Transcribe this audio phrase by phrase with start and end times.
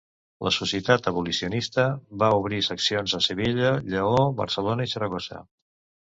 [0.45, 1.83] La Societat Abolicionista
[2.23, 5.43] va obrir seccions a Sevilla, Lleó, Barcelona i Saragossa.